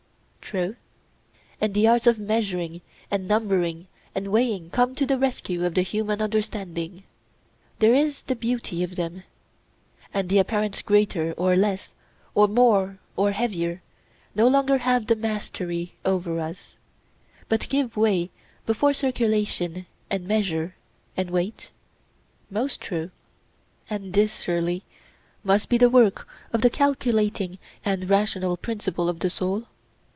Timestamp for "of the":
5.65-5.81, 26.51-26.69